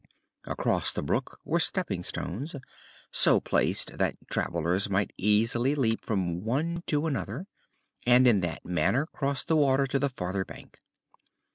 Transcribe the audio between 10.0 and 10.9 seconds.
farther bank.